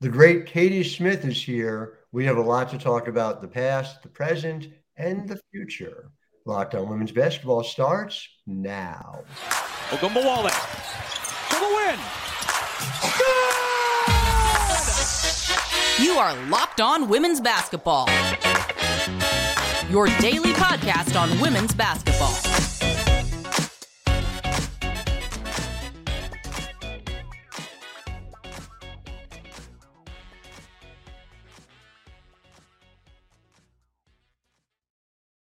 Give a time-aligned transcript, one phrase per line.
[0.00, 1.98] The great Katie Smith is here.
[2.12, 6.12] We have a lot to talk about the past, the present, and the future.
[6.46, 9.24] Locked on Women's Basketball starts now.
[9.90, 10.50] Ogunbowale
[11.48, 11.98] for the win.
[15.98, 16.04] Good!
[16.04, 18.08] You are Locked On Women's Basketball.
[19.90, 22.47] Your daily podcast on women's basketball.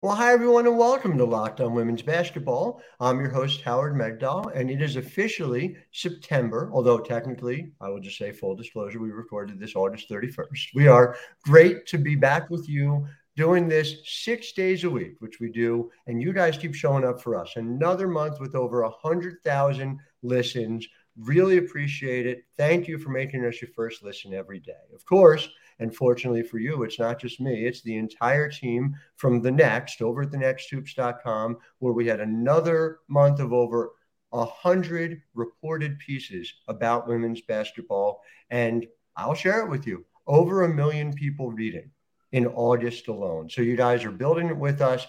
[0.02, 2.80] Well, hi, everyone, and welcome to Locked On Women's Basketball.
[3.00, 8.16] I'm your host, Howard Megdal, and it is officially September, although technically, I will just
[8.16, 10.68] say full disclosure, we recorded this August 31st.
[10.74, 15.38] We are great to be back with you doing this six days a week, which
[15.38, 17.52] we do, and you guys keep showing up for us.
[17.56, 20.88] Another month with over 100,000 listens.
[21.18, 22.44] Really appreciate it.
[22.56, 24.72] Thank you for making us your first listen every day.
[24.94, 25.46] Of course,
[25.80, 30.02] and fortunately for you, it's not just me, it's the entire team from the Next
[30.02, 33.92] over at the nexthoops.com, where we had another month of over
[34.32, 38.22] a hundred reported pieces about women's basketball.
[38.50, 40.04] And I'll share it with you.
[40.26, 41.90] Over a million people reading
[42.32, 43.48] in August alone.
[43.48, 45.06] So you guys are building it with us.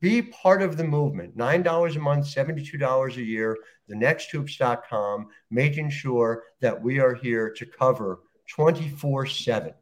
[0.00, 1.36] Be part of the movement.
[1.36, 7.66] $9 a month, $72 a year, the nexthoops.com, making sure that we are here to
[7.66, 9.74] cover 24 7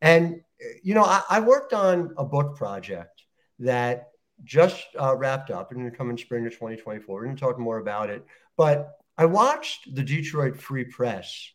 [0.00, 0.40] and,
[0.82, 3.22] you know, I, I worked on a book project
[3.58, 4.08] that
[4.44, 7.14] just uh, wrapped up and going to come in spring of 2024.
[7.14, 8.24] We're going to talk more about it.
[8.56, 11.50] But I watched the Detroit Free Press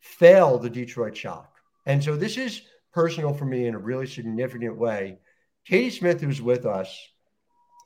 [0.00, 1.54] fail the Detroit Shock.
[1.86, 5.18] And so this is personal for me in a really significant way.
[5.64, 6.94] Katie Smith, who's with us,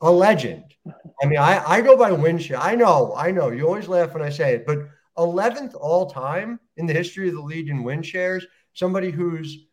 [0.01, 0.65] a legend.
[1.21, 2.41] I mean, I, I go by win.
[2.57, 3.49] I know, I know.
[3.49, 4.79] You always laugh when I say it, but
[5.17, 9.67] 11th all time in the history of the league in win shares, somebody who's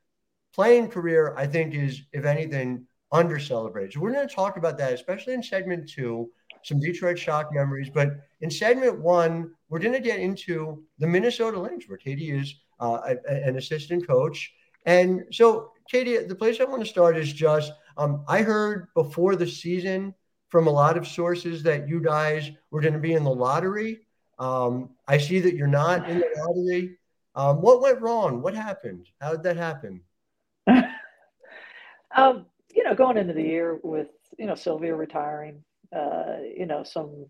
[0.55, 3.93] playing career, I think, is, if anything, under celebrated.
[3.93, 6.31] So we're going to talk about that, especially in segment two,
[6.65, 7.91] some Detroit Shock memories.
[7.93, 12.55] But in segment one, we're going to get into the Minnesota Lynx, where Katie is
[12.81, 14.53] uh, an assistant coach.
[14.87, 19.37] And so, Katie, the place I want to start is just um, I heard before
[19.37, 20.15] the season
[20.49, 24.01] from a lot of sources that you guys were going to be in the lottery.
[24.39, 26.99] Um, I see that you're not in the lottery.
[27.35, 28.43] Um, what went wrong?
[28.43, 29.09] What happened?
[29.21, 30.03] How did that happen?
[32.17, 34.09] um, you know, going into the year with
[34.39, 35.63] you know Sylvia retiring,
[35.95, 37.27] uh, you know, some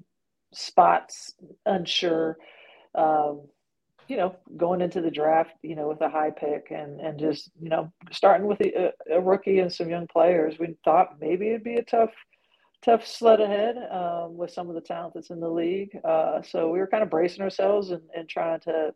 [0.52, 1.34] spots
[1.66, 2.38] unsure.
[2.94, 3.42] Um,
[4.08, 7.50] you know, going into the draft, you know, with a high pick and and just
[7.60, 11.64] you know starting with a, a rookie and some young players, we thought maybe it'd
[11.64, 12.10] be a tough
[12.84, 15.96] tough sled ahead um, with some of the talent that's in the league.
[16.04, 18.92] Uh, so we were kind of bracing ourselves and, and trying to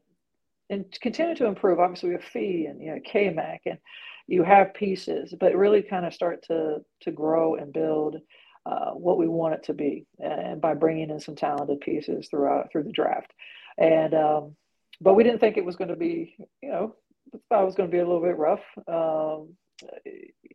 [0.69, 1.79] and continue to improve.
[1.79, 3.79] Obviously, we have Fee and you know KMac and
[4.27, 8.17] you have pieces, but really kind of start to to grow and build
[8.65, 12.71] uh, what we want it to be, and by bringing in some talented pieces throughout
[12.71, 13.33] through the draft.
[13.79, 14.57] And um,
[15.01, 16.95] but we didn't think it was going to be, you know,
[17.49, 19.55] thought it was going to be a little bit rough, um,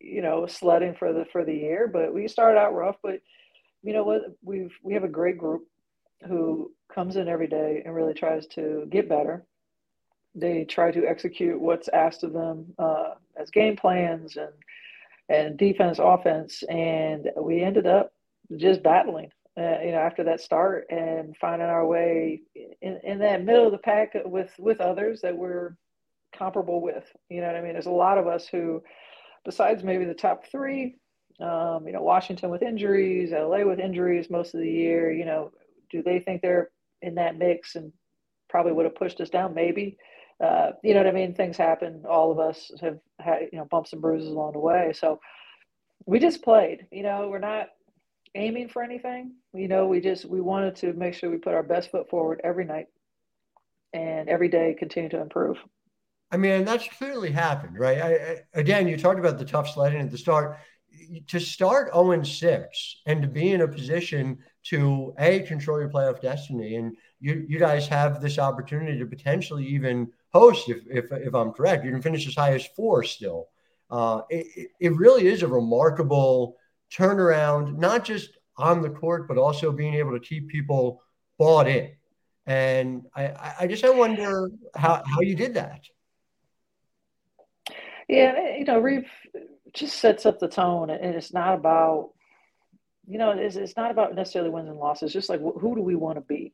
[0.02, 1.88] you know, sledding for the for the year.
[1.88, 3.22] But we started out rough, but
[3.84, 5.64] you know what, we've we have a great group
[6.28, 9.46] who comes in every day and really tries to get better
[10.36, 14.54] they try to execute what's asked of them uh, as game plans and
[15.30, 18.12] and defense, offense, and we ended up
[18.58, 19.32] just battling.
[19.58, 22.42] Uh, you know, after that start and finding our way
[22.82, 25.76] in, in that middle of the pack with with others that we're
[26.38, 27.06] comparable with.
[27.30, 27.74] You know what I mean?
[27.74, 28.82] There's a lot of us who,
[29.44, 30.96] besides maybe the top three,
[31.42, 35.12] um, you know, Washington with injuries, LA with injuries most of the year.
[35.12, 35.52] You know,
[35.90, 36.70] do they think they're
[37.02, 37.92] in that mix and
[38.50, 39.54] probably would have pushed us down?
[39.54, 39.98] Maybe
[40.42, 41.36] uh, you know what I mean?
[41.36, 42.04] Things happen.
[42.10, 44.92] All of us have had, you know, bumps and bruises along the way.
[44.94, 45.20] So
[46.06, 47.68] we just played, you know, we're not
[48.34, 49.34] aiming for anything.
[49.54, 52.42] You know, we just, we wanted to make sure we put our best foot forward
[52.44, 52.88] every night
[53.94, 55.58] and every day continue to improve.
[56.32, 58.02] I mean, that's clearly happened, right?
[58.02, 60.58] I, I, again, you talked about the tough sledding at the start.
[61.30, 66.22] To start 0 6 and to be in a position to a control your playoff
[66.22, 71.34] destiny, and you you guys have this opportunity to potentially even host, if, if, if
[71.34, 71.86] I'm correct.
[71.86, 73.50] You can finish as high as four still.
[73.90, 76.56] Uh, it, it really is a remarkable
[76.94, 81.04] turnaround, not just on the court, but also being able to keep people
[81.38, 81.92] bought in.
[82.46, 85.82] And I, I just I wonder how, how you did that.
[88.08, 89.08] Yeah, you know, Reeve
[89.74, 92.12] just sets up the tone, and it's not about,
[93.08, 95.14] you know, it's, it's not about necessarily wins and losses.
[95.14, 96.54] Just like who do we want to be?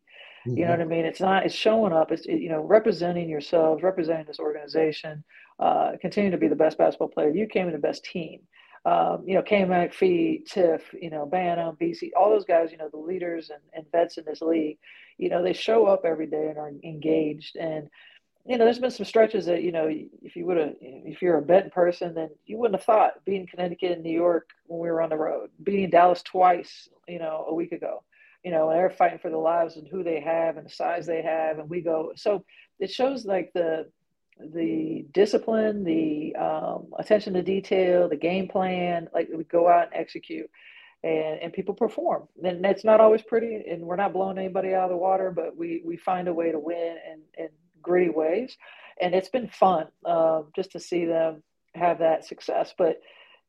[0.55, 1.05] You know what I mean?
[1.05, 5.23] It's not, it's showing up, it's, it, you know, representing yourselves, representing this organization
[5.59, 7.29] uh, continue to be the best basketball player.
[7.29, 8.41] You came in the best team.
[8.85, 12.87] Um, you know, Kane McPhee, Tiff, you know, Banham, BC, all those guys, you know,
[12.89, 14.77] the leaders and, and vets in this league,
[15.17, 17.57] you know, they show up every day and are engaged.
[17.57, 17.89] And,
[18.45, 21.37] you know, there's been some stretches that, you know, if you would have, if you're
[21.37, 24.89] a betting person, then you wouldn't have thought being Connecticut and New York when we
[24.89, 28.03] were on the road, being Dallas twice, you know, a week ago,
[28.47, 31.05] you know, and they're fighting for their lives and who they have and the size
[31.05, 31.59] they have.
[31.59, 32.45] And we go, so
[32.79, 33.91] it shows like the,
[34.39, 39.95] the discipline, the um, attention to detail, the game plan, like we go out and
[39.95, 40.49] execute
[41.03, 42.29] and, and people perform.
[42.41, 45.57] And it's not always pretty and we're not blowing anybody out of the water, but
[45.57, 47.49] we, we find a way to win and, and
[47.81, 48.55] gritty ways.
[49.01, 51.43] And it's been fun um, just to see them
[51.75, 52.73] have that success.
[52.77, 53.01] But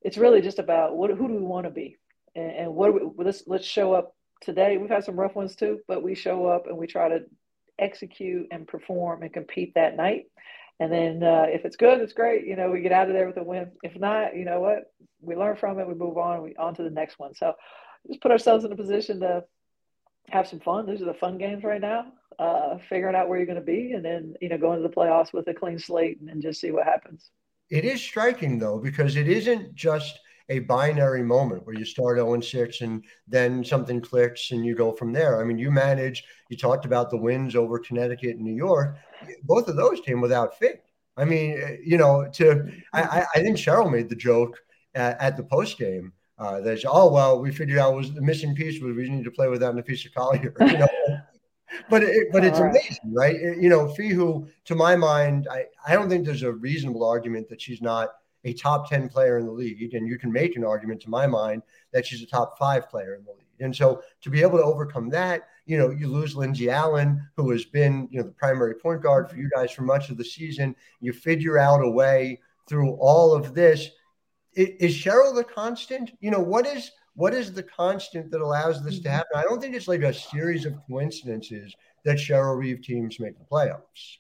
[0.02, 1.98] it's really just about what, who do we want to be?
[2.34, 4.76] And, and what we, let's, let's show up today.
[4.76, 7.25] We've had some rough ones too, but we show up and we try to
[7.79, 10.26] execute and perform and compete that night.
[10.81, 12.46] And then uh, if it's good, it's great.
[12.46, 13.73] You know, we get out of there with a win.
[13.82, 14.93] If not, you know what?
[15.20, 15.88] We learn from it.
[15.88, 16.43] We move on.
[16.43, 17.35] We on to the next one.
[17.35, 17.55] So
[18.06, 19.44] just put ourselves in a position to
[20.29, 20.87] have some fun.
[20.87, 23.93] These are the fun games right now uh, figuring out where you're going to be,
[23.93, 26.61] and then you know going to the playoffs with a clean slate and, and just
[26.61, 27.31] see what happens.
[27.70, 32.34] It is striking though because it isn't just a binary moment where you start 0
[32.34, 35.40] and 6 and then something clicks and you go from there.
[35.40, 38.96] I mean, you manage, you talked about the wins over Connecticut and New York.
[39.42, 40.74] Both of those came without Fee.
[41.16, 44.56] I mean, you know, to I, I think Cheryl made the joke
[44.94, 48.54] at, at the post game uh, that oh well, we figured out was the missing
[48.54, 50.54] piece was we need to play without Napheesa Collier.
[50.60, 50.88] You know,
[51.90, 53.34] but it, but it's amazing, right?
[53.34, 57.48] It, you know, who to my mind, I, I don't think there's a reasonable argument
[57.48, 58.10] that she's not
[58.48, 59.94] a top 10 player in the league.
[59.94, 61.62] And you can make an argument to my mind
[61.92, 63.44] that she's a top five player in the league.
[63.60, 67.50] And so to be able to overcome that, you know, you lose Lindsay Allen, who
[67.50, 70.24] has been, you know, the primary point guard for you guys for much of the
[70.24, 70.74] season.
[71.00, 73.90] You figure out a way through all of this.
[74.54, 76.12] Is Cheryl the constant?
[76.20, 79.16] You know, what is what is the constant that allows this to mm-hmm.
[79.16, 79.32] happen?
[79.34, 81.74] I don't think it's like a series of coincidences
[82.04, 84.18] that Cheryl Reeve teams make the playoffs.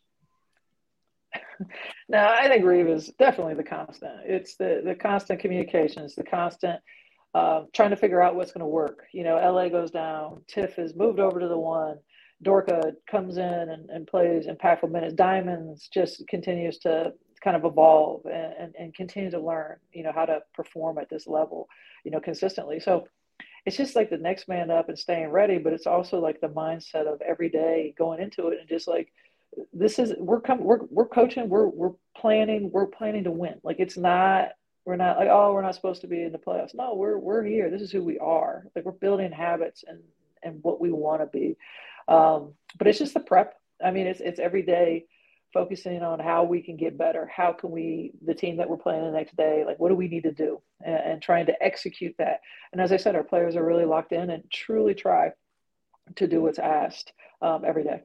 [2.08, 4.20] no, I think Reeve is definitely the constant.
[4.24, 6.80] It's the the constant communications, the constant
[7.34, 9.06] uh, trying to figure out what's going to work.
[9.12, 11.98] You know, LA goes down, Tiff is moved over to the one,
[12.44, 15.14] Dorka comes in and, and plays impactful minutes.
[15.14, 17.12] Diamonds just continues to
[17.44, 21.10] kind of evolve and, and, and continue to learn, you know, how to perform at
[21.10, 21.68] this level
[22.04, 22.80] you know, consistently.
[22.80, 23.06] So
[23.66, 26.48] it's just like the next man up and staying ready, but it's also like the
[26.48, 29.12] mindset of every day going into it and just like
[29.72, 33.60] this is we're coming we're we're coaching, we're we're planning, we're planning to win.
[33.62, 34.50] Like it's not
[34.84, 36.74] we're not like, oh, we're not supposed to be in the playoffs.
[36.74, 37.70] No, we're we're here.
[37.70, 38.64] This is who we are.
[38.74, 40.00] Like we're building habits and
[40.42, 41.56] and what we want to be.
[42.08, 43.54] Um, but it's just the prep.
[43.84, 45.06] I mean, it's it's every day
[45.52, 47.26] focusing on how we can get better.
[47.26, 50.08] How can we, the team that we're playing the next day, like what do we
[50.08, 52.40] need to do, and, and trying to execute that.
[52.72, 55.32] And as I said, our players are really locked in and truly try
[56.16, 57.12] to do what's asked
[57.42, 58.02] um, every day.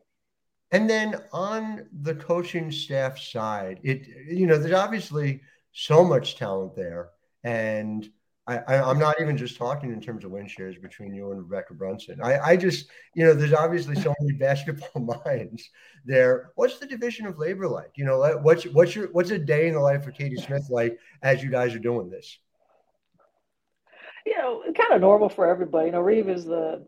[0.74, 5.42] And then on the coaching staff side, it you know there's obviously
[5.72, 7.10] so much talent there,
[7.44, 8.10] and
[8.46, 11.78] I, am not even just talking in terms of win shares between you and Rebekkah
[11.78, 12.20] Brunson.
[12.22, 15.70] I, I just, you know, there's obviously so many basketball minds
[16.06, 16.52] there.
[16.56, 17.92] What's the division of labor like?
[17.96, 20.98] You know, what's what's your what's a day in the life of Katie Smith like
[21.22, 22.38] as you guys are doing this?
[24.26, 25.86] You know, kind of normal for everybody.
[25.88, 26.86] You know, Reeve is the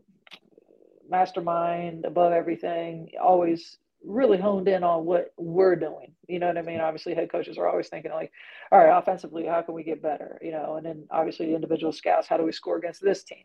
[1.10, 6.12] mastermind above everything, always really honed in on what we're doing.
[6.28, 6.80] You know what I mean?
[6.80, 8.30] Obviously, head coaches are always thinking like,
[8.70, 10.38] all right, offensively, how can we get better?
[10.42, 13.44] You know, and then obviously individual scouts, how do we score against this team?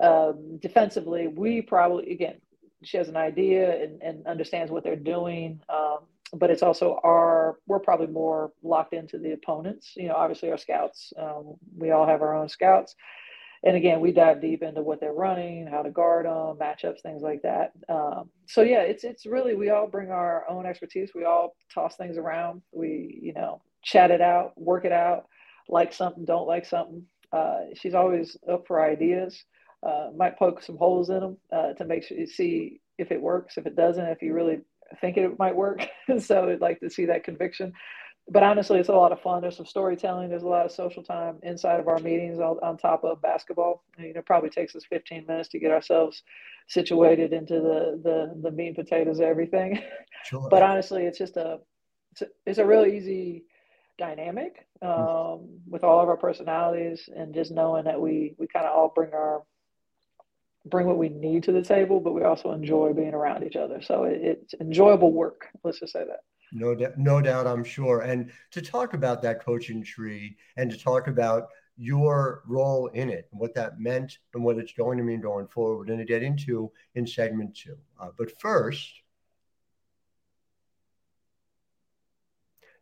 [0.00, 2.40] Um, defensively, we probably again,
[2.82, 5.60] she has an idea and, and understands what they're doing.
[5.68, 5.98] Um,
[6.32, 9.94] but it's also our we're probably more locked into the opponents.
[9.96, 12.94] You know, obviously our scouts, um, we all have our own scouts
[13.62, 17.22] and again, we dive deep into what they're running, how to guard them, matchups, things
[17.22, 17.72] like that.
[17.88, 21.10] Um, so yeah, it's it's really we all bring our own expertise.
[21.14, 22.62] We all toss things around.
[22.72, 25.26] We you know chat it out, work it out,
[25.68, 27.04] like something, don't like something.
[27.32, 29.44] Uh, she's always up for ideas.
[29.86, 33.20] Uh, might poke some holes in them uh, to make sure you see if it
[33.20, 33.56] works.
[33.56, 34.60] If it doesn't, if you really
[35.00, 35.86] think it might work.
[36.18, 37.72] so I'd like to see that conviction
[38.30, 39.42] but honestly, it's a lot of fun.
[39.42, 40.28] There's some storytelling.
[40.28, 43.82] There's a lot of social time inside of our meetings on, top of basketball.
[43.98, 46.22] You know, it probably takes us 15 minutes to get ourselves
[46.68, 49.82] situated into the the, the meat and potatoes of everything.
[50.24, 50.48] Sure.
[50.50, 51.58] but honestly, it's just a
[52.12, 53.44] it's a, it's a really easy
[53.98, 58.76] dynamic um, with all of our personalities and just knowing that we we kind of
[58.76, 59.42] all bring our
[60.66, 63.80] bring what we need to the table, but we also enjoy being around each other.
[63.80, 65.46] So it, it's enjoyable work.
[65.64, 66.20] Let's just say that.
[66.52, 68.00] No, doubt, no doubt, I'm sure.
[68.00, 73.28] And to talk about that coaching tree and to talk about your role in it
[73.30, 76.04] and what that meant and what it's going to mean going forward, we're going to
[76.04, 77.76] get into in segment two.
[77.98, 79.00] Uh, but first,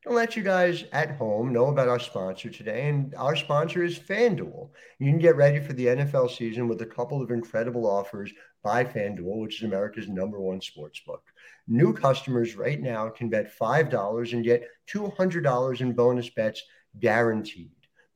[0.03, 2.89] to let you guys at home know about our sponsor today.
[2.89, 4.71] And our sponsor is FanDuel.
[4.99, 8.33] You can get ready for the NFL season with a couple of incredible offers
[8.69, 11.23] by FanDuel, which is America's number one sports book.
[11.69, 16.63] New customers right now can bet $5 and get $200 in bonus bets
[17.01, 17.71] guaranteed.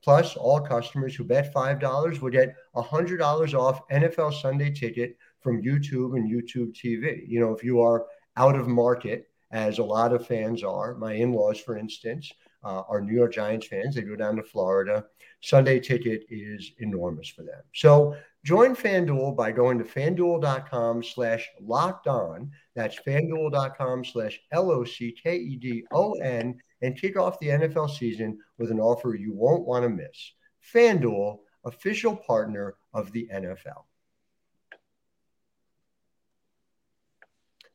[0.05, 6.19] Plus, all customers who bet $5 will get $100 off NFL Sunday ticket from YouTube
[6.19, 7.27] and YouTube TV.
[7.27, 8.05] You know, if you are
[8.37, 12.31] out of market, as a lot of fans are, my in laws, for instance,
[12.65, 13.95] uh, are New York Giants fans.
[13.95, 15.05] They go down to Florida.
[15.41, 17.63] Sunday ticket is enormous for them.
[17.75, 22.51] So join FanDuel by going to fanduel.com slash locked on.
[22.75, 27.49] That's fanduel.com slash L O C K E D O N and kick off the
[27.49, 30.33] NFL season with an offer you won't want to miss.
[30.75, 33.85] FanDuel, official partner of the NFL.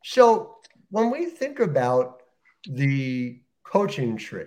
[0.03, 0.55] So
[0.89, 2.21] when we think about
[2.65, 4.45] the coaching tree,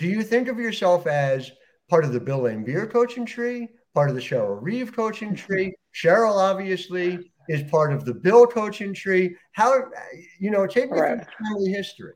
[0.00, 1.52] do you think of yourself as
[1.90, 5.74] part of the Bill Laimbeer coaching tree, part of the Cheryl Reeve coaching tree?
[5.94, 9.36] Cheryl obviously is part of the Bill coaching tree.
[9.52, 9.84] How,
[10.38, 11.18] you know, take me right.
[11.18, 12.14] through family history.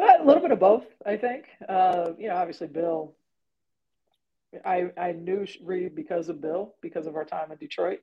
[0.00, 1.44] A little bit of both, I think.
[1.68, 3.14] Uh, you know, obviously Bill.
[4.64, 7.98] I I knew Reeve because of Bill, because of our time in Detroit,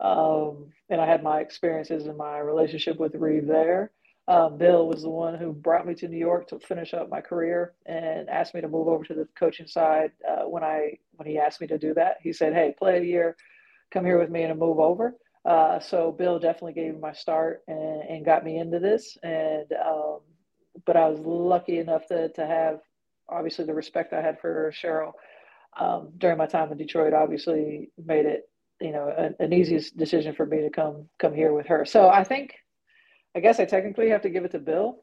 [0.00, 3.90] um, and I had my experiences and my relationship with Reeve there.
[4.30, 7.20] Um, Bill was the one who brought me to New York to finish up my
[7.20, 10.12] career and asked me to move over to the coaching side.
[10.26, 13.02] Uh, when I when he asked me to do that, he said, "Hey, play a
[13.02, 13.36] year,
[13.90, 17.62] come here with me, and move over." Uh, so Bill definitely gave me my start
[17.66, 19.18] and, and got me into this.
[19.24, 20.20] And um,
[20.86, 22.78] but I was lucky enough to to have
[23.28, 25.10] obviously the respect I had for Cheryl
[25.76, 27.14] um, during my time in Detroit.
[27.14, 28.48] Obviously, made it
[28.80, 31.84] you know an, an easiest decision for me to come come here with her.
[31.84, 32.54] So I think
[33.34, 34.98] I guess I technically have to give it to Bill.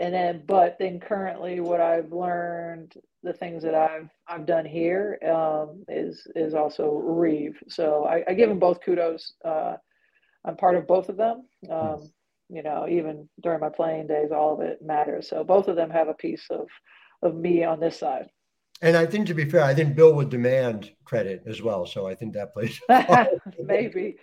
[0.00, 5.18] And then, but then currently, what I've learned, the things that I've I've done here
[5.24, 7.56] um, is is also Reeve.
[7.68, 9.34] So I, I, give them both kudos.
[9.44, 9.76] Uh,
[10.44, 11.46] I'm part of both of them.
[11.70, 12.10] Um,
[12.48, 15.28] you know, even during my playing days, all of it matters.
[15.28, 16.66] So both of them have a piece of
[17.22, 18.28] of me on this side.
[18.82, 21.86] And I think to be fair, I think Bill would demand credit as well.
[21.86, 22.78] So I think that plays.
[23.58, 24.16] Maybe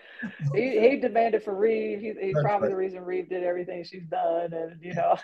[0.53, 1.99] he, he demanded for Reeve.
[1.99, 2.69] He, he's probably right.
[2.69, 5.17] the reason Reeve did everything she's done, and you know.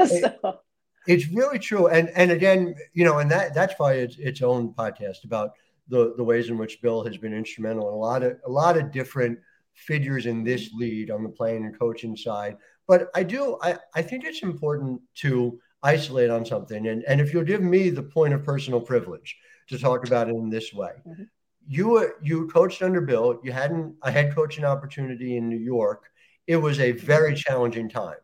[0.06, 0.60] so.
[1.06, 4.72] It's really true, and and again, you know, and that that's why it's its own
[4.72, 5.52] podcast about
[5.88, 8.78] the the ways in which Bill has been instrumental in a lot of a lot
[8.78, 9.38] of different
[9.74, 12.56] figures in this lead on the playing and coaching side.
[12.86, 16.86] But I do I I think it's important to isolate on something.
[16.88, 19.36] And, and if you'll give me the point of personal privilege
[19.68, 21.24] to talk about it in this way, mm-hmm.
[21.66, 23.40] you were, you coached under Bill.
[23.42, 26.04] You hadn't a head coaching opportunity in New York.
[26.46, 28.18] It was a very challenging time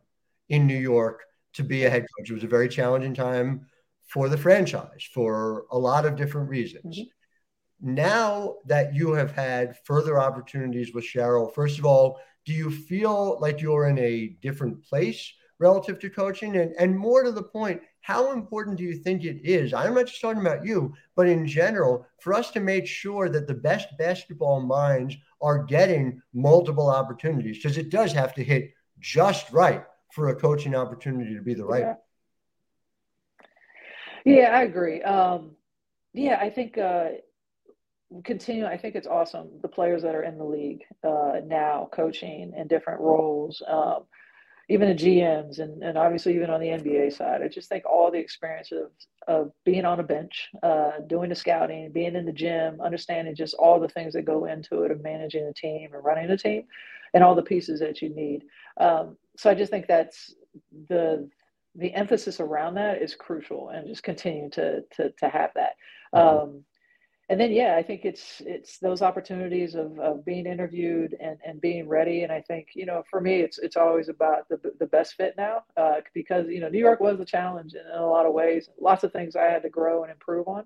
[0.49, 1.23] in New York
[1.53, 2.29] to be a head coach.
[2.29, 3.67] It was a very challenging time
[4.07, 6.97] for the franchise for a lot of different reasons.
[6.97, 7.95] Mm-hmm.
[7.95, 13.37] Now that you have had further opportunities with Cheryl, first of all, do you feel
[13.39, 16.57] like you're in a different place relative to coaching?
[16.57, 19.73] And, and more to the point, how important do you think it is?
[19.73, 23.47] I'm not just talking about you, but in general, for us to make sure that
[23.47, 29.51] the best basketball minds are getting multiple opportunities, because it does have to hit just
[29.51, 31.95] right for a coaching opportunity to be the right.
[34.25, 35.01] Yeah, yeah I agree.
[35.03, 35.51] Um,
[36.13, 37.09] yeah, I think uh,
[38.23, 38.65] continue.
[38.65, 42.67] I think it's awesome the players that are in the league uh, now, coaching in
[42.67, 43.61] different roles.
[43.67, 44.05] Um,
[44.69, 47.41] even the GMs and, and obviously even on the NBA side.
[47.41, 48.91] I just think all the experience of,
[49.27, 53.53] of being on a bench, uh, doing the scouting, being in the gym, understanding just
[53.55, 56.63] all the things that go into it of managing a team and running a team
[57.13, 58.43] and all the pieces that you need.
[58.79, 60.33] Um, so I just think that's
[60.89, 61.29] the
[61.75, 65.75] the emphasis around that is crucial and just continue to to to have that.
[66.13, 66.43] Mm-hmm.
[66.43, 66.63] Um,
[67.29, 71.61] and then yeah i think it's it's those opportunities of, of being interviewed and, and
[71.61, 72.23] being ready.
[72.23, 75.35] And i think you know for me it's it's always about the, the best fit
[75.37, 78.33] now uh, because you know new york was a challenge in, in, a lot of
[78.33, 78.69] ways.
[78.79, 80.65] Lots of things i had to grow and improve on.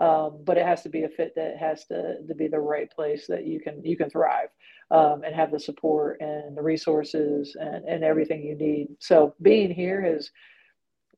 [0.00, 2.88] Um, but it has to be a fit that has to, to be the right
[2.88, 4.48] place that you can you can thrive
[4.90, 8.88] um, and have the support and the resources and, and everything you need.
[9.00, 10.30] So being here has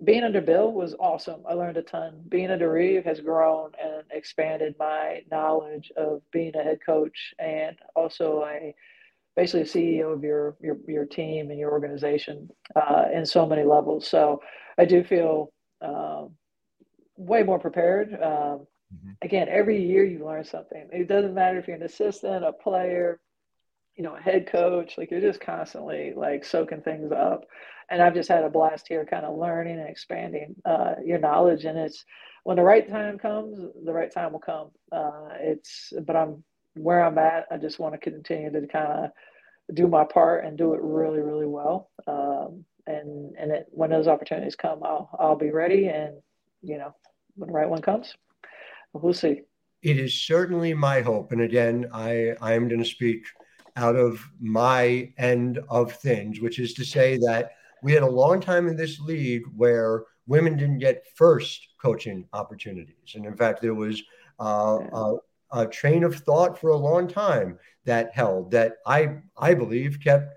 [0.02, 1.42] being under Bill was awesome.
[1.48, 2.22] I learned a ton.
[2.28, 7.34] Being under Reeve has grown and expanded my knowledge of being a head coach.
[7.38, 8.74] And also, I
[9.36, 14.08] basically CEO of your your your team and your organization uh, in so many levels.
[14.08, 14.40] So
[14.78, 15.52] I do feel
[15.82, 16.30] um,
[17.16, 18.14] way more prepared.
[18.14, 19.10] Um, mm-hmm.
[19.22, 20.88] Again, every year you learn something.
[20.92, 23.20] It doesn't matter if you're an assistant, a player,
[23.96, 24.96] you know, a head coach.
[24.96, 27.44] Like you're just constantly like soaking things up.
[27.90, 31.64] And I've just had a blast here, kind of learning and expanding uh, your knowledge.
[31.64, 32.04] And it's
[32.44, 34.70] when the right time comes, the right time will come.
[34.92, 36.44] Uh, it's, but I'm
[36.74, 37.46] where I'm at.
[37.50, 39.10] I just want to continue to kind of
[39.74, 41.90] do my part and do it really, really well.
[42.06, 45.88] Um, and and it, when those opportunities come, I'll I'll be ready.
[45.88, 46.14] And
[46.62, 46.94] you know,
[47.36, 48.14] when the right one comes,
[48.92, 49.42] we'll see.
[49.82, 51.32] It is certainly my hope.
[51.32, 53.24] And again, I I am going to speak
[53.76, 57.52] out of my end of things, which is to say that
[57.82, 63.14] we had a long time in this league where women didn't get first coaching opportunities.
[63.14, 64.02] And in fact, there was
[64.38, 65.14] uh, a,
[65.52, 70.34] a, train of thought for a long time that held that I, I believe kept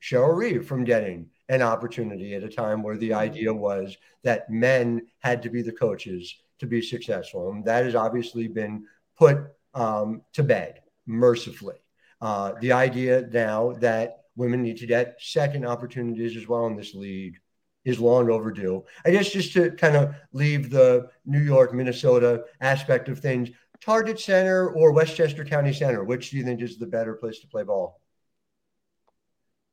[0.00, 3.18] Cheryl Reeve from getting an opportunity at a time where the mm-hmm.
[3.18, 7.50] idea was that men had to be the coaches to be successful.
[7.50, 8.84] And that has obviously been
[9.18, 9.38] put
[9.74, 11.76] um, to bed mercifully.
[12.20, 16.94] Uh, the idea now that women need to get second opportunities as well in this
[16.94, 17.38] league
[17.84, 18.84] is long overdue.
[19.04, 24.20] I guess just to kind of leave the New York, Minnesota aspect of things, Target
[24.20, 27.64] Center or Westchester County Center, which do you think is the better place to play
[27.64, 28.00] ball?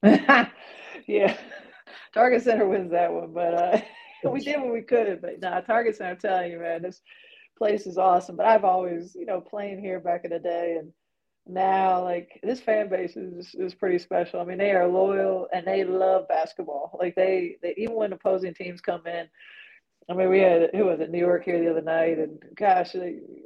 [0.04, 1.38] yeah,
[2.14, 3.82] Target Center wins that one, but uh,
[4.32, 5.22] we did what we could.
[5.22, 7.02] But nah, Target Center, I'm telling you, man, this
[7.58, 8.36] place is awesome.
[8.36, 10.92] But I've always, you know, playing here back in the day and
[11.50, 14.40] now like this fan base is is pretty special.
[14.40, 16.98] I mean, they are loyal and they love basketball.
[17.00, 19.28] Like they, they even when opposing teams come in.
[20.10, 22.96] I mean, we had who was it, New York here the other night, and gosh,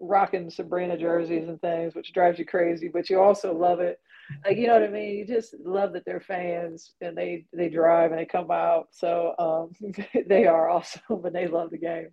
[0.02, 2.88] rocking Sabrina jerseys and things, which drives you crazy.
[2.88, 4.00] But you also love it,
[4.46, 5.18] like you know what I mean.
[5.18, 8.88] You just love that they're fans and they they drive and they come out.
[8.92, 9.94] So um,
[10.28, 12.10] they are awesome, and they love the game.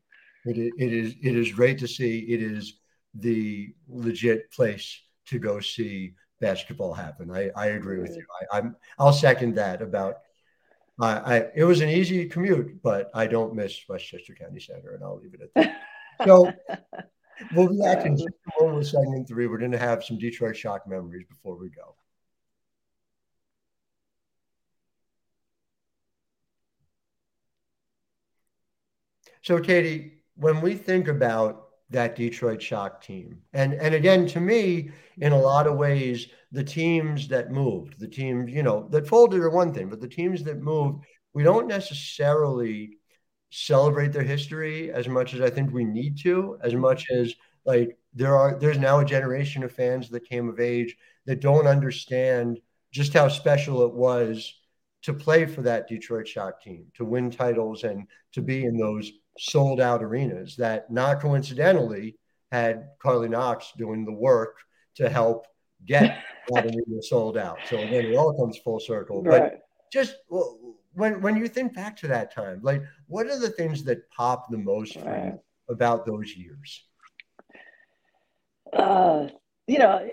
[0.46, 2.20] It is, it is it is great to see.
[2.20, 2.74] It is
[3.14, 5.00] the legit place
[5.30, 7.30] to go see basketball happen.
[7.30, 8.24] I, I agree with you.
[8.52, 10.18] I, am I'll second that about.
[11.00, 15.04] I, I it was an easy commute, but I don't miss Westchester County Center, and
[15.04, 15.82] I'll leave it at that.
[16.26, 16.52] so
[17.54, 18.18] we'll be back in
[18.60, 19.46] with segment three.
[19.46, 21.94] We're going to have some Detroit shock memories before we go.
[29.42, 33.38] So, Katie, when we think about that Detroit Shock team.
[33.52, 38.08] And and again, to me, in a lot of ways, the teams that moved, the
[38.08, 41.66] teams, you know, that folded are one thing, but the teams that moved, we don't
[41.66, 42.98] necessarily
[43.50, 47.98] celebrate their history as much as I think we need to, as much as like
[48.14, 52.60] there are there's now a generation of fans that came of age that don't understand
[52.92, 54.54] just how special it was
[55.02, 59.10] to play for that Detroit Shock team, to win titles and to be in those
[59.40, 62.14] sold out arenas that not coincidentally
[62.52, 64.58] had Carley Knox doing the work
[64.96, 65.46] to help
[65.86, 67.56] get that arena sold out.
[67.68, 69.22] So again, it all comes full circle.
[69.22, 69.52] Right.
[69.52, 70.16] But just
[70.92, 74.50] when when you think back to that time, like what are the things that pop
[74.50, 75.38] the most right.
[75.70, 76.84] about those years?
[78.74, 79.28] Uh,
[79.66, 80.06] you know,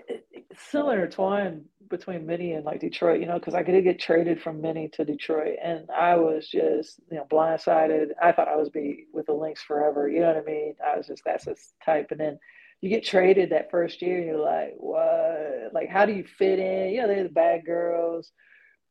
[0.57, 4.61] still intertwined between Minnie and like Detroit, you know, because I could get traded from
[4.61, 8.09] Minnie to Detroit, and I was just you know blindsided.
[8.21, 10.09] I thought I was be with the Lynx forever.
[10.09, 10.75] You know what I mean?
[10.85, 12.39] I was just that's this type, and then
[12.81, 15.73] you get traded that first year, and you're like, what?
[15.73, 16.93] Like, how do you fit in?
[16.93, 18.31] You know, they're the bad girls.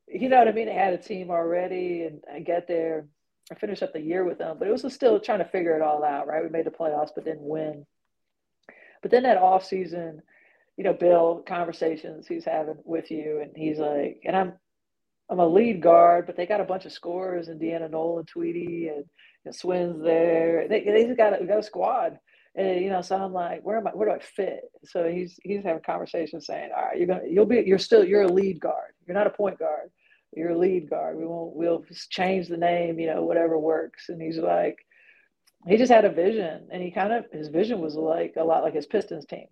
[0.08, 0.66] You know what I mean?
[0.66, 3.06] They had a team already, and I get there.
[3.50, 5.82] I finished up the year with them, but it was still trying to figure it
[5.82, 6.42] all out, right?
[6.42, 7.86] We made the playoffs, but didn't win.
[9.02, 10.22] But then that off season–
[10.76, 14.54] you know, Bill conversations he's having with you, and he's like, and I'm
[15.30, 18.88] I'm a lead guard, but they got a bunch of scorers and Deanna Nolan, Tweety,
[18.88, 19.04] and,
[19.44, 20.68] and Swin's there.
[20.68, 22.18] They they just got a, got a squad,
[22.54, 23.90] and you know, so I'm like, where am I?
[23.90, 24.60] Where do I fit?
[24.84, 28.22] So he's he's having conversations saying, all right, you're gonna you'll be you're still you're
[28.22, 28.92] a lead guard.
[29.06, 29.90] You're not a point guard.
[30.34, 31.16] You're a lead guard.
[31.16, 34.10] We won't we'll change the name, you know, whatever works.
[34.10, 34.76] And he's like,
[35.66, 38.62] he just had a vision, and he kind of his vision was like a lot
[38.62, 39.46] like his Pistons team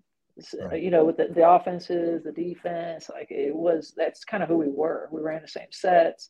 [0.61, 0.83] right.
[0.83, 4.57] you know, with the, the offenses, the defense, like it was, that's kind of who
[4.57, 5.09] we were.
[5.11, 6.29] We ran the same sets.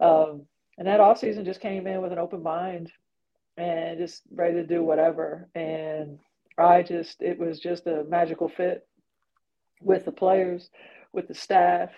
[0.00, 0.46] Um,
[0.78, 2.90] and that off season just came in with an open mind
[3.56, 5.48] and just ready to do whatever.
[5.54, 6.18] And
[6.58, 8.86] I just, it was just a magical fit
[9.82, 10.70] with the players,
[11.12, 11.90] with the staff,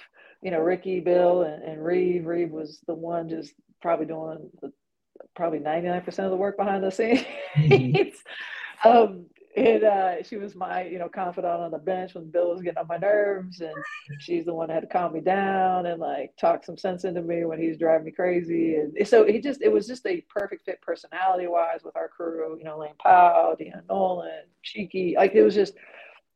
[0.42, 2.26] you know, Ricky, Bill, and, and Reeve.
[2.26, 4.72] Reeve was the one just probably doing the,
[5.36, 7.24] probably 99% of the work behind the scenes.
[7.56, 8.88] Mm-hmm.
[8.88, 12.62] um, and uh, she was my, you know, confidant on the bench when Bill was
[12.62, 13.74] getting on my nerves, and
[14.18, 17.20] she's the one that had to calm me down and like talk some sense into
[17.20, 18.76] me when he's driving me crazy.
[18.76, 22.56] And so he just, it was just a perfect fit personality wise with our crew.
[22.58, 25.14] You know, Lane Powell, Deanna Nolan, Cheeky.
[25.18, 25.74] Like it was just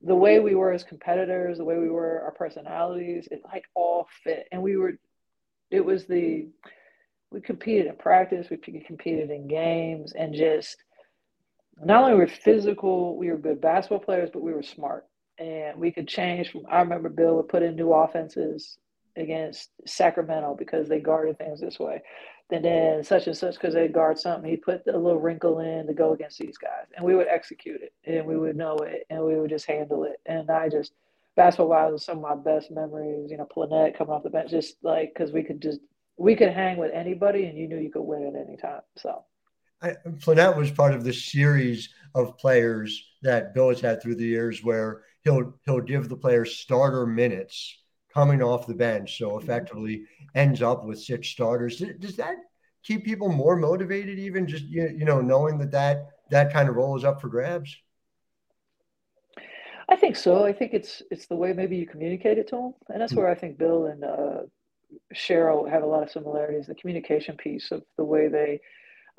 [0.03, 4.07] the way we were as competitors, the way we were, our personalities, it like all
[4.25, 4.99] fit, and we were.
[5.71, 6.49] It was the
[7.33, 10.77] we competed in practice, we competed in games, and just
[11.85, 15.07] not only were physical, we were good basketball players, but we were smart.
[15.39, 18.79] And we could change from, I remember Bill would put in new offenses
[19.17, 22.03] against Sacramento because they guarded things this way.
[22.51, 25.87] And then such and such because they guard something, he put a little wrinkle in
[25.87, 26.87] to go against these guys.
[26.97, 30.05] And we would execute it and we would know it and we would just handle
[30.05, 30.21] it.
[30.27, 30.93] And I just,
[31.35, 33.31] basketball wise, was some of my best memories.
[33.31, 35.81] You know, Plenette coming off the bench, just like because we could just,
[36.17, 38.83] we could hang with anybody and you knew you could win at any time.
[38.97, 39.25] So.
[40.21, 44.65] Plenette was part of the series of players that Bill has had through the years
[44.65, 50.63] where he'll he'll give the player starter minutes coming off the bench, so effectively ends
[50.63, 51.83] up with six starters.
[51.99, 52.37] Does that
[52.83, 56.77] keep people more motivated, even just you, you know knowing that that that kind of
[56.77, 57.77] role is up for grabs?
[59.89, 60.45] I think so.
[60.45, 63.19] I think it's it's the way maybe you communicate it to them, and that's hmm.
[63.19, 64.39] where I think Bill and uh,
[65.15, 66.67] Cheryl have a lot of similarities.
[66.67, 68.61] The communication piece of the way they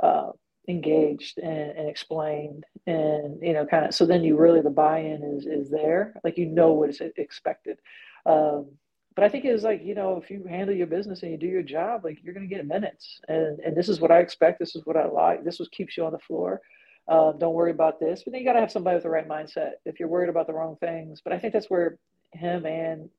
[0.02, 0.32] uh,
[0.68, 5.24] engaged and, and, explained and you know kind of so then you really the buy-in
[5.24, 6.14] is is there.
[6.24, 7.80] Like you know what is expected.
[8.26, 8.68] Um,
[9.16, 11.48] but i think it's like you know if you handle your business and you do
[11.48, 13.20] your job like you're going to get minutes.
[13.28, 14.60] And and this is what i expect.
[14.60, 15.44] This is what i like.
[15.44, 16.62] This was keeps you on the floor.
[17.08, 18.24] Uh, don't worry about this.
[18.24, 20.46] But then you got to have somebody with the right mindset if you're worried about
[20.48, 21.22] the wrong things.
[21.24, 21.98] But i think that's where
[22.34, 23.10] him and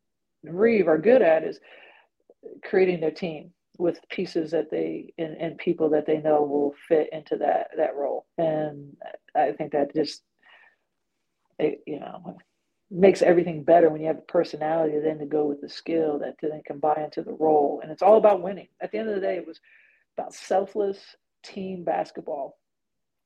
[0.44, 1.58] reeve are good at is
[2.62, 7.08] creating their team with pieces that they and, and people that they know will fit
[7.12, 8.26] into that that role.
[8.36, 8.96] And
[9.34, 10.22] i think that just
[11.58, 12.36] it, you know
[12.90, 16.38] makes everything better when you have a personality then to go with the skill that
[16.38, 17.80] to then combine into the role.
[17.82, 18.68] And it's all about winning.
[18.80, 19.60] At the end of the day it was
[20.16, 20.98] about selfless
[21.44, 22.56] team basketball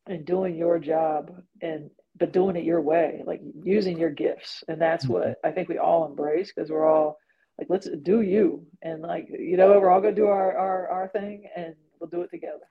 [0.06, 4.64] and doing your job and but doing it your way like using your gifts.
[4.68, 5.14] And that's mm-hmm.
[5.14, 7.18] what i think we all embrace because we're all
[7.58, 8.66] like let's do you.
[8.82, 12.22] And like you know we're all gonna do our our, our thing and we'll do
[12.22, 12.68] it together.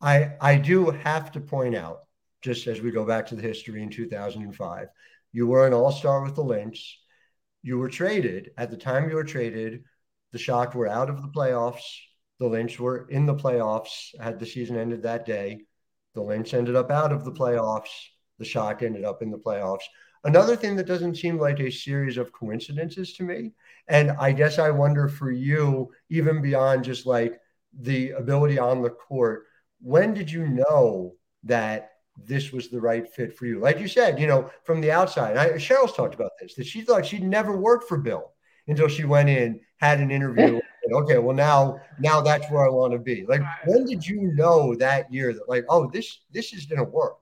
[0.00, 2.00] I i do have to point out
[2.42, 4.88] just as we go back to the history in 2005
[5.32, 6.98] you were an all-star with the lynx.
[7.62, 8.50] You were traded.
[8.56, 9.84] At the time you were traded
[10.32, 11.82] the shock were out of the playoffs.
[12.38, 14.18] The lynx were in the playoffs.
[14.20, 15.60] Had the season ended that day
[16.14, 17.90] the lynx ended up out of the playoffs.
[18.38, 19.84] The shock ended up in the playoffs
[20.24, 23.52] Another thing that doesn't seem like a series of coincidences to me,
[23.88, 27.40] and I guess I wonder for you, even beyond just like
[27.80, 29.46] the ability on the court,
[29.80, 31.92] when did you know that
[32.26, 33.60] this was the right fit for you?
[33.60, 36.82] Like you said, you know, from the outside, I, Cheryl's talked about this, that she
[36.82, 38.32] thought she'd never worked for Bill
[38.68, 40.60] until she went in, had an interview.
[40.84, 43.24] and, okay, well now, now that's where I want to be.
[43.26, 46.90] Like, when did you know that year that like, oh, this this is going to
[46.90, 47.16] work?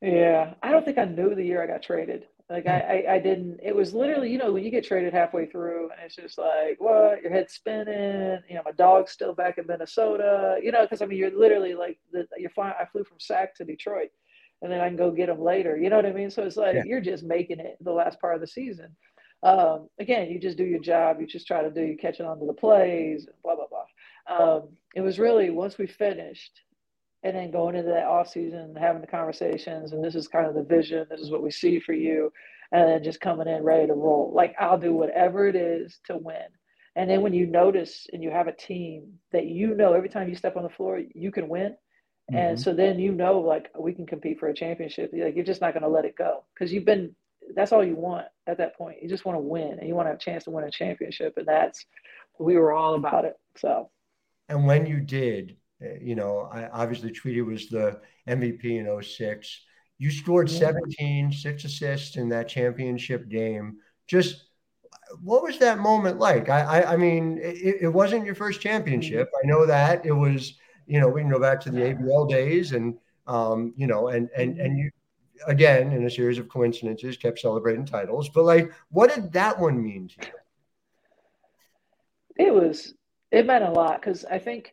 [0.00, 2.26] Yeah, I don't think I knew the year I got traded.
[2.50, 3.60] Like I, I, I, didn't.
[3.62, 6.76] It was literally, you know, when you get traded halfway through, and it's just like,
[6.78, 7.20] what?
[7.20, 8.40] Your head's spinning.
[8.48, 10.58] You know, my dog's still back in Minnesota.
[10.62, 12.72] You know, because I mean, you're literally like, the, you're flying.
[12.80, 14.08] I flew from Sac to Detroit,
[14.62, 15.76] and then I can go get them later.
[15.76, 16.30] You know what I mean?
[16.30, 16.84] So it's like yeah.
[16.86, 18.96] you're just making it the last part of the season.
[19.42, 21.20] Um, again, you just do your job.
[21.20, 21.82] You just try to do.
[21.82, 23.28] You catching on to the plays.
[23.44, 23.84] Blah blah blah.
[24.34, 26.62] Um, it was really once we finished
[27.22, 30.54] and then going into that off season, having the conversations, and this is kind of
[30.54, 31.06] the vision.
[31.10, 32.32] This is what we see for you,
[32.72, 34.32] and then just coming in ready to roll.
[34.34, 36.46] Like I'll do whatever it is to win.
[36.96, 40.28] And then when you notice and you have a team that you know every time
[40.28, 41.76] you step on the floor, you can win.
[42.30, 42.36] Mm-hmm.
[42.36, 45.10] And so then you know, like we can compete for a championship.
[45.12, 47.14] Like you're just not going to let it go because you've been.
[47.54, 48.98] That's all you want at that point.
[49.02, 50.70] You just want to win, and you want to have a chance to win a
[50.70, 51.86] championship, and that's
[52.38, 53.34] we were all about it.
[53.56, 53.90] So.
[54.50, 59.60] And when you did, Eh, you know, I, obviously Tweety was the MVP in 06.
[59.98, 63.78] You scored 17, six assists in that championship game.
[64.06, 64.44] Just
[65.22, 66.48] what was that moment like?
[66.48, 69.28] I, I, I mean, it, it, wasn't your first championship.
[69.28, 69.46] Mm-hmm.
[69.46, 70.54] I know that it was.
[70.86, 74.30] You know, we can go back to the ABL days, and um, you know, and
[74.36, 74.78] and and mm-hmm.
[74.78, 74.90] you
[75.46, 78.28] again in a series of coincidences kept celebrating titles.
[78.30, 82.46] But like, what did that one mean to you?
[82.46, 82.94] It was.
[83.30, 84.72] It meant a lot because I think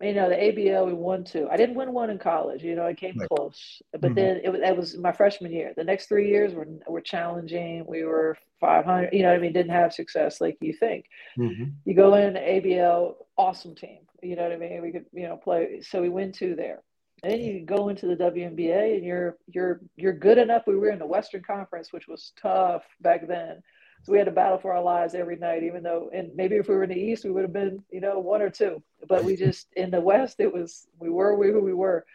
[0.00, 1.48] you know, the ABL we won two.
[1.50, 2.62] I didn't win one in college.
[2.62, 3.28] You know, I came right.
[3.28, 4.14] close, but mm-hmm.
[4.14, 5.72] then it was that was my freshman year.
[5.76, 7.84] The next three years were were challenging.
[7.86, 9.12] We were 500.
[9.12, 11.06] You know, I mean, didn't have success like you think.
[11.38, 11.64] Mm-hmm.
[11.84, 14.00] You go in ABL, awesome team.
[14.22, 14.82] You know what I mean?
[14.82, 15.80] We could you know play.
[15.80, 16.82] So we win two there.
[17.22, 20.64] And then you go into the WNBA and you're you're you're good enough.
[20.66, 23.62] We were in the Western Conference, which was tough back then.
[24.06, 26.68] So we had to battle for our lives every night, even though and maybe if
[26.68, 28.80] we were in the East, we would have been, you know, one or two.
[29.08, 32.06] But we just in the West, it was we were we who we were.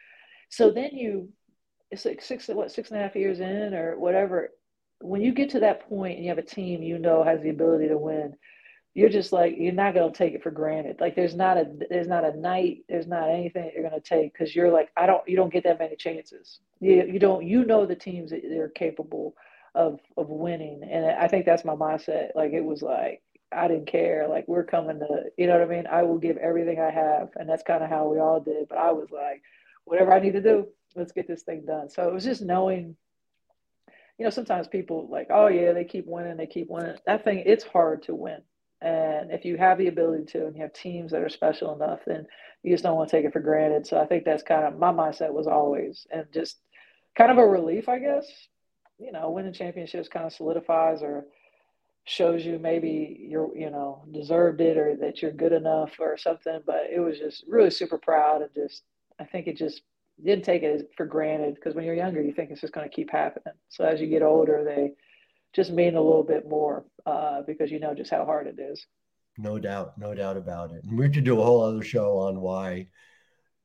[0.47, 1.27] So then you
[1.91, 4.51] it's like six what six and a half years in or whatever.
[5.01, 7.49] When you get to that point and you have a team you know has the
[7.49, 8.35] ability to win,
[8.93, 11.65] you're just like you're not going to take it for granted like there's not a
[11.89, 14.89] there's not a night there's not anything that you're going to take because you're like
[14.97, 18.31] i don't you don't get that many chances you, you don't you know the teams
[18.31, 19.33] that they're capable
[19.75, 20.81] of of winning.
[20.89, 22.29] And i think that's my mindset.
[22.35, 24.27] Like it was like i didn't care.
[24.27, 25.87] Like we're coming to you know what i mean?
[25.87, 27.29] I will give everything i have.
[27.35, 28.67] And that's kind of how we all did.
[28.69, 29.41] But i was like
[29.85, 31.89] whatever i need to do let's get this thing done.
[31.89, 32.95] So it was just knowing
[34.17, 36.97] you know sometimes people like oh yeah they keep winning they keep winning.
[37.05, 38.41] That thing it's hard to win.
[38.81, 41.99] And if you have the ability to, and you have teams that are special enough,
[42.07, 42.25] then
[42.63, 43.85] you just don't want to take it for granted.
[43.85, 46.59] So I think that's kind of my mindset was always, and just
[47.15, 48.25] kind of a relief, I guess.
[49.01, 51.25] You know, winning championships kind of solidifies or
[52.05, 56.61] shows you maybe you're, you know, deserved it or that you're good enough or something.
[56.65, 58.83] But it was just really super proud and just,
[59.19, 59.81] I think it just
[60.23, 62.95] didn't take it for granted because when you're younger, you think it's just going to
[62.95, 63.53] keep happening.
[63.69, 64.93] So as you get older, they,
[65.53, 68.85] just mean a little bit more uh, because you know just how hard it is.
[69.37, 70.83] No doubt, no doubt about it.
[70.83, 72.87] And we could do a whole other show on why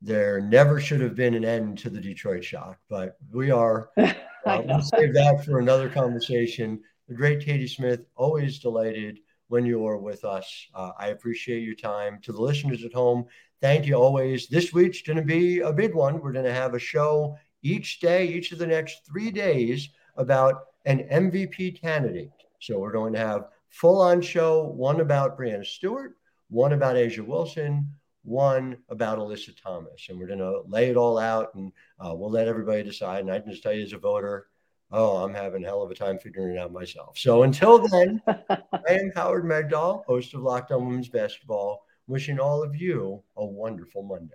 [0.00, 3.90] there never should have been an end to the Detroit Shock, but we are.
[4.46, 6.80] Uh, we'll save that for another conversation.
[7.08, 10.68] The great Katie Smith, always delighted when you're with us.
[10.72, 12.20] Uh, I appreciate your time.
[12.22, 13.26] To the listeners at home,
[13.60, 14.46] thank you always.
[14.46, 16.20] This week's going to be a big one.
[16.20, 20.66] We're going to have a show each day, each of the next three days about
[20.84, 22.30] an MVP candidate.
[22.60, 26.16] So we're going to have full on show one about Breanna Stewart,
[26.50, 27.90] one about A'ja Wilson,
[28.26, 30.06] one about Alyssa Thomas.
[30.08, 31.72] And we're going to lay it all out and
[32.04, 33.20] uh, we'll let everybody decide.
[33.20, 34.48] And I can just tell you as a voter,
[34.90, 37.16] oh, I'm having a hell of a time figuring it out myself.
[37.18, 38.58] So until then, I
[38.90, 44.02] am Howard Megdal, host of Locked On Women's Basketball, wishing all of you a wonderful
[44.02, 44.34] Monday.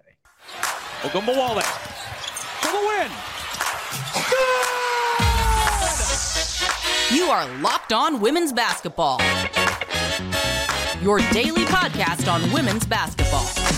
[1.01, 1.61] Ogunbowale
[2.61, 3.11] for the win.
[7.13, 9.19] You are Locked On Women's Basketball,
[11.01, 13.70] your daily podcast on women's basketball.